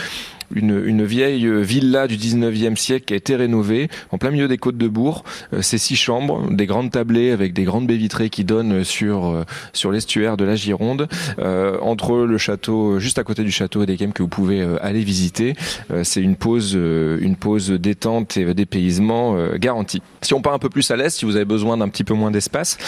[0.54, 4.58] une, une vieille villa du 19e siècle qui a été rénovée en plein milieu des
[4.58, 5.24] côtes de Bourg.
[5.52, 9.26] Euh, c'est six chambres, des grandes tablées avec des grandes baies vitrées qui donnent sur
[9.26, 11.08] euh, sur l'estuaire de la Gironde.
[11.38, 15.54] Euh, entre le château, juste à côté du château Edechem que vous pouvez aller visiter,
[16.02, 20.02] c'est une pause une pause détente et dépaysement garantie.
[20.22, 22.14] Si on part un peu plus à l'est, si vous avez besoin d'un petit peu
[22.14, 22.78] moins d'espace,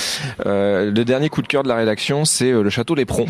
[0.45, 3.27] le dernier coup de cœur de la rédaction, c'est le château Les Pronts,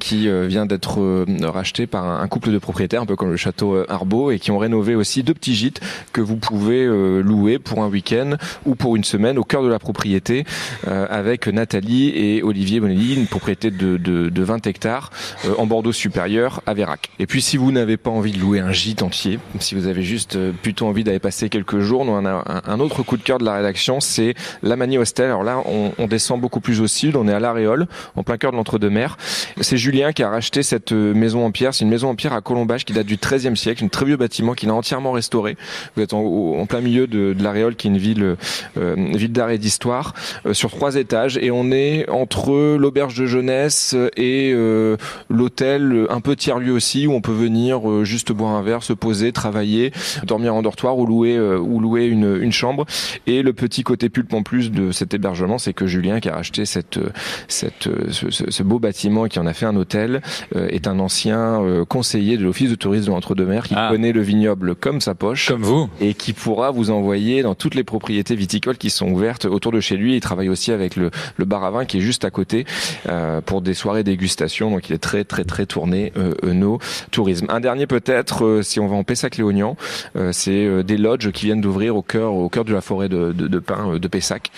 [0.00, 3.86] qui vient d'être racheté par un couple de propriétaires, un peu comme le château euh,
[3.88, 5.80] Arbeau et qui ont rénové aussi deux petits gîtes
[6.12, 9.68] que vous pouvez euh, louer pour un week-end ou pour une semaine au cœur de
[9.68, 10.44] la propriété
[10.86, 15.10] euh, avec Nathalie et Olivier Bonelli, une propriété de, de, de 20 hectares
[15.56, 17.10] en Bordeaux supérieur à Vérac.
[17.18, 20.02] Et puis si vous n'avez pas envie de louer un gîte entier, si vous avez
[20.02, 23.44] juste plutôt envie d'aller passer quelques jours, on a un, autre coup de cœur de
[23.44, 25.26] la rédaction, c'est la Manie Hostel.
[25.26, 28.36] Alors là, on, on, descend beaucoup plus au sud, on est à l'Aréole, en plein
[28.36, 29.16] cœur de l'entre-deux-mer.
[29.60, 31.74] C'est Julien qui a racheté cette maison en pierre.
[31.74, 34.16] C'est une maison en pierre à Colombage qui date du 13e siècle, un très vieux
[34.16, 35.56] bâtiment qu'il a entièrement restauré.
[35.96, 38.36] Vous êtes en, plein milieu de, de l'Aréole, qui est une ville,
[38.76, 40.14] euh, ville d'art d'histoire,
[40.46, 44.96] euh, sur trois étages, et on est entre l'auberge de jeunesse et euh,
[45.30, 48.92] l'hôtel, un peu tiers-lieu aussi, où on peut venir euh, juste boire un verre, se
[48.92, 49.92] poser, travailler,
[50.24, 52.86] dormir en dortoir ou louer, ou louer une, une chambre.
[53.26, 56.34] Et le petit côté pulpe en plus de cet hébergement, c'est que Julien, qui a
[56.34, 56.98] racheté cette,
[57.46, 60.22] cette, ce, ce, beau bâtiment et qui en a fait un hôtel,
[60.54, 63.88] est un ancien conseiller de l'office de tourisme l'entre-deux-mer qui ah.
[63.90, 65.48] connaît le vignoble comme sa poche.
[65.48, 65.90] Comme vous.
[66.00, 69.80] Et qui pourra vous envoyer dans toutes les propriétés viticoles qui sont ouvertes autour de
[69.80, 70.14] chez lui.
[70.14, 72.64] Il travaille aussi avec le, le bar à vin qui est juste à côté
[73.08, 74.70] euh, pour des soirées dégustation.
[74.70, 76.78] Donc il est très très très tourné euh, no
[77.10, 77.46] tourisme.
[77.48, 79.76] Un dernier peut-être, euh, si on va en Pessac-Léognan,
[80.16, 83.08] euh, c'est euh, des lodges qui viennent d'ouvrir au cœur au cœur de la forêt
[83.08, 84.50] de, de, de pin de Pessac.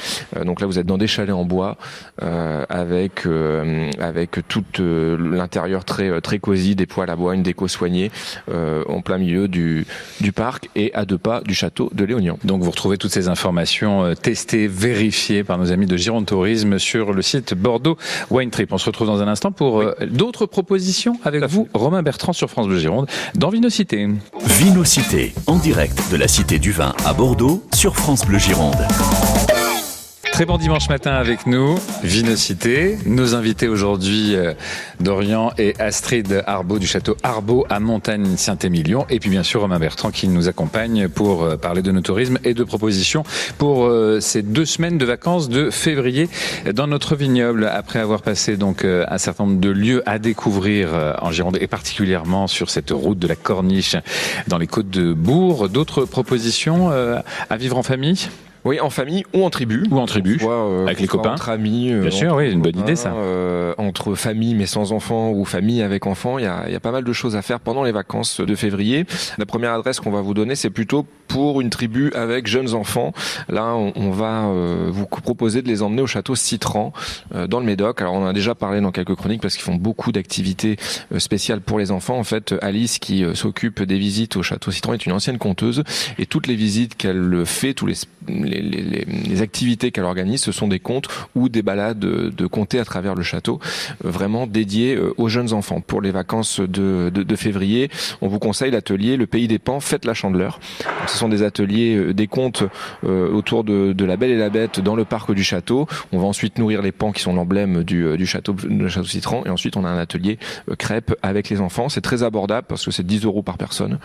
[0.44, 1.78] donc là vous êtes dans des chalets en bois
[2.68, 3.26] avec
[3.98, 8.10] avec tout l'intérieur très très cosy, des poêles à bois, une déco soignée.
[8.50, 9.86] Euh, en plein milieu du,
[10.20, 12.38] du parc et à deux pas du château de Léognan.
[12.44, 16.78] Donc vous retrouvez toutes ces informations euh, testées, vérifiées par nos amis de Gironde Tourisme
[16.78, 17.96] sur le site Bordeaux
[18.30, 18.72] Wine Trip.
[18.72, 22.50] On se retrouve dans un instant pour euh, d'autres propositions avec vous, Romain Bertrand sur
[22.50, 24.08] France Bleu Gironde, dans Vinocité.
[24.44, 28.76] Vinocité, en direct de la Cité du Vin à Bordeaux sur France Bleu Gironde.
[30.40, 32.96] Très bon dimanche matin avec nous, Vinocité.
[33.05, 34.55] Nos invités aujourd'hui, euh,
[34.98, 39.05] Dorian et Astrid Arbeau du château Arbeau à Montagne-Saint-Émilion.
[39.11, 42.38] Et puis bien sûr Romain Bertrand qui nous accompagne pour euh, parler de nos tourismes
[42.42, 43.22] et de propositions
[43.59, 46.31] pour euh, ces deux semaines de vacances de février
[46.72, 47.66] dans notre vignoble.
[47.66, 52.46] Après avoir passé donc un certain nombre de lieux à découvrir en Gironde et particulièrement
[52.46, 53.96] sur cette route de la Corniche
[54.48, 58.31] dans les côtes de Bourg, d'autres propositions à vivre en famille?
[58.64, 59.84] Oui, en famille ou en tribu.
[59.90, 61.32] Ou en tribu, Soit, avec les copains.
[61.32, 61.92] Entre amis.
[61.92, 63.12] Bien sûr, oui, une bonne idée, ça.
[63.12, 66.80] Euh, entre famille mais sans enfants ou famille avec enfants, il y a, y a
[66.80, 69.06] pas mal de choses à faire pendant les vacances de février.
[69.38, 73.12] La première adresse qu'on va vous donner, c'est plutôt pour une tribu avec jeunes enfants.
[73.48, 76.92] Là, on, on va euh, vous proposer de les emmener au château Citran
[77.34, 78.00] euh, dans le Médoc.
[78.00, 80.76] Alors, on en a déjà parlé dans quelques chroniques parce qu'ils font beaucoup d'activités
[81.12, 82.18] euh, spéciales pour les enfants.
[82.18, 85.84] En fait, Alice, qui euh, s'occupe des visites au château Citran, est une ancienne conteuse
[86.18, 87.94] et toutes les visites qu'elle fait, tous les,
[88.50, 93.14] les, activités qu'elle organise, ce sont des contes ou des balades de, comté à travers
[93.14, 93.60] le château,
[94.04, 95.80] euh, vraiment dédiées euh, aux jeunes enfants.
[95.80, 100.14] Pour les vacances de, février, on vous conseille l'atelier Le Pays des Pans, Faites la
[100.14, 100.60] Chandeleur.
[101.06, 102.64] Ce sont des ateliers, euh, des contes
[103.02, 105.86] autour de, la Belle et la Bête dans le parc du château.
[106.12, 108.86] On va ensuite nourrir les pans qui sont l'emblème du, château, du.
[109.46, 110.38] Et ensuite, on a un atelier
[110.78, 111.88] crêpes avec les enfants.
[111.88, 113.98] C'est très abordable parce que c'est 10 euros par personne.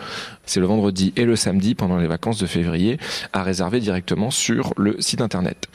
[0.44, 2.98] C'est le vendredi et le samedi pendant les vacances de février
[3.32, 5.68] à réserver directement sur le site internet.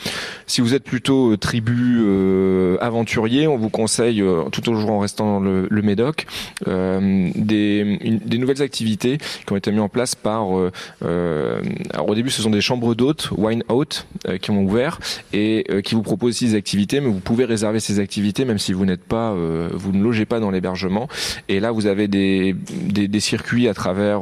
[0.47, 4.91] Si vous êtes plutôt euh, tribu euh, aventurier, on vous conseille, euh, tout au jour
[4.91, 6.27] en restant dans le, Médoc,
[6.65, 7.99] des,
[8.37, 10.45] nouvelles activités qui ont été mises en place par.
[11.01, 14.05] alors au début, ce sont des chambres d'hôtes, wine out,
[14.41, 14.99] qui ont ouvert
[15.33, 18.73] et qui vous proposent aussi des activités, mais vous pouvez réserver ces activités même si
[18.73, 19.33] vous n'êtes pas,
[19.73, 21.07] vous ne logez pas dans l'hébergement.
[21.49, 22.55] Et là, vous avez des,
[23.19, 24.21] circuits à travers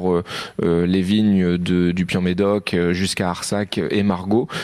[0.62, 4.04] les vignes du Puy-en-Médoc euh, jusqu'à Arsac et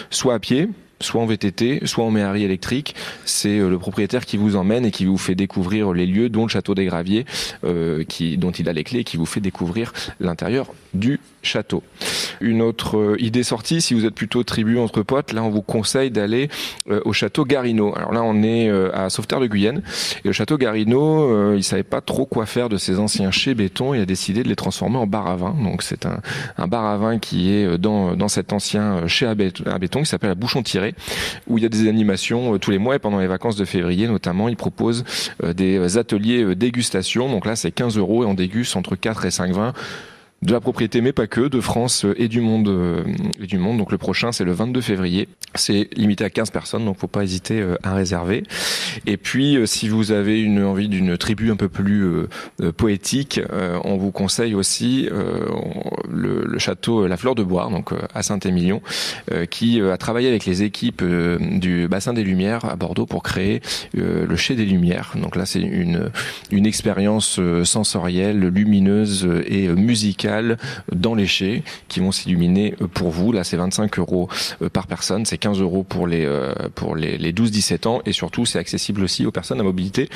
[0.10, 0.70] Soit à pied
[1.02, 2.96] soit en VTT, soit en méhari électrique.
[3.26, 6.44] C'est euh, le propriétaire qui vous emmène et qui vous fait découvrir les lieux, dont
[6.44, 7.26] le château des Graviers,
[7.64, 8.04] euh,
[8.38, 11.84] dont il a les clés, et qui vous fait découvrir l'intérieur du château.
[12.42, 15.62] Une autre euh, idée sortie, si vous êtes plutôt tribu entre potes, là on vous
[15.62, 16.50] conseille d'aller
[16.90, 17.96] euh, au château Garino.
[17.96, 19.82] Alors là on est euh, à Sauveterre de Guyenne
[20.24, 23.94] et le château Garino, il savait pas trop quoi faire de ces anciens chais béton
[23.94, 25.56] et a décidé de les transformer en bar à vin.
[25.64, 30.06] Donc c'est un, bar à vin qui est dans, cet ancien chai à béton, qui
[30.06, 30.96] s'appelle la Bouchon Tiré,
[31.48, 34.08] où il y a des animations tous les mois et pendant les vacances de février
[34.08, 35.04] notamment, ils proposent
[35.44, 37.30] des ateliers dégustation.
[37.30, 39.74] Donc là c'est 15 euros et on déguste entre 4 et 5 vins
[40.42, 42.68] de la propriété, mais pas que, de France et du monde.
[42.68, 43.04] euh,
[43.42, 43.78] Et du monde.
[43.78, 45.28] Donc le prochain, c'est le 22 février.
[45.56, 48.44] C'est limité à 15 personnes, donc faut pas hésiter euh, à réserver.
[49.06, 53.40] Et puis, euh, si vous avez une envie d'une tribu un peu plus euh, poétique,
[53.84, 55.10] on vous conseille aussi
[56.10, 58.82] le, château La Fleur de Bois, donc à Saint-Émilion,
[59.50, 63.62] qui a travaillé avec les équipes du bassin des Lumières à Bordeaux pour créer
[63.94, 65.14] le Chai des Lumières.
[65.16, 70.58] Donc là, c'est une expérience sensorielle, lumineuse et musicale
[70.92, 73.32] dans les chais qui vont s'illuminer pour vous.
[73.32, 74.30] Là, c'est 25 euros
[74.74, 78.58] par personne, 15 euros pour les euh, pour les, les 12-17 ans et surtout c'est
[78.58, 80.10] accessible aussi aux personnes à mobilité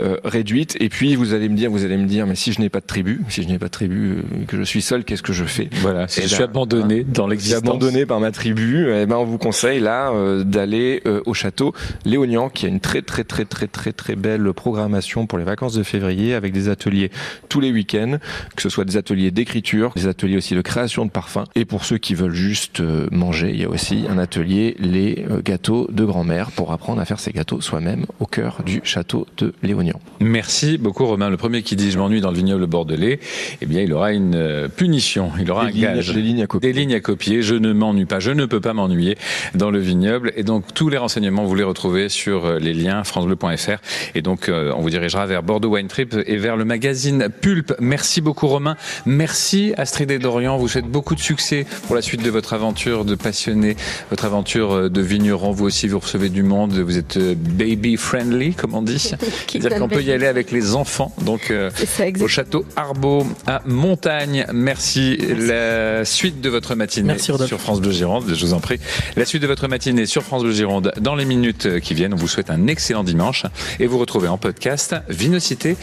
[0.00, 0.76] euh, réduite.
[0.80, 2.80] Et puis vous allez me dire, vous allez me dire, mais si je n'ai pas
[2.80, 5.32] de tribu, si je n'ai pas de tribu, euh, que je suis seul, qu'est-ce que
[5.32, 5.68] je fais?
[5.82, 7.60] Voilà, si Eh je ben, suis abandonné dans l'existence.
[7.62, 11.72] abandonné par ma tribu, eh ben on vous conseille là euh, d'aller euh, au château
[12.04, 15.74] Léognan qui a une très très très très très très belle programmation pour les vacances
[15.74, 17.12] de février avec des ateliers
[17.48, 18.16] tous les week-ends,
[18.56, 21.84] que ce soit des ateliers d'écriture, des ateliers aussi de création de parfums et pour
[21.84, 25.88] ceux qui veulent juste euh, manger, il y a aussi un atelier les euh, gâteaux
[25.90, 30.00] de grand-mère pour apprendre à faire ces gâteaux soi-même au cœur du château de Léognan.
[30.20, 31.30] Merci beaucoup Romain.
[31.30, 33.20] Le premier qui dit je m'ennuie dans le vignoble bordelais,
[33.60, 36.12] eh bien il aura une euh, punition, il aura Des un lignes- gage.
[36.12, 36.72] des lignes à copier.
[36.72, 37.42] Des lignes à copier.
[37.42, 39.16] Je ne m'ennuie pas, je ne peux pas m'ennuyer
[39.54, 40.32] dans le vignoble.
[40.36, 43.78] Et donc tous les renseignements vous les retrouvez sur euh, les liens francebleu.fr.
[44.14, 47.74] Et donc on vous dirigera vers Bordeaux Wine Trip et vers le magazine Pulp.
[47.80, 48.76] Merci beaucoup Romain.
[49.06, 50.56] Merci Astrid et Dorian.
[50.56, 53.76] Vous souhaite beaucoup de succès pour la suite de votre aventure de passionné,
[54.10, 55.52] votre aventure euh, de vigneron.
[55.52, 56.72] Vous aussi vous recevez du monde.
[56.72, 58.98] Vous êtes euh, baby friendly, comme on dit.
[59.48, 61.14] C'est-à-dire qu'on peut y aller avec les enfants.
[61.24, 64.46] Donc euh, ça, au château Arbaud à Montagne.
[64.52, 65.16] Merci.
[65.16, 68.78] La suite de votre matinée Merci, sur France Bleu Gironde, je vous en prie.
[69.16, 72.14] La suite de votre matinée sur France Bleu Gironde dans les minutes qui viennent.
[72.14, 73.44] On vous souhaite un excellent dimanche
[73.80, 75.76] et vous retrouvez en podcast Vinocité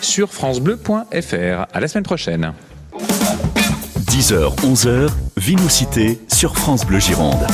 [0.00, 1.66] sur francebleu.fr.
[1.72, 2.52] À la semaine prochaine.
[4.10, 7.46] 10h, 11h, Vinocité sur France Bleu Gironde.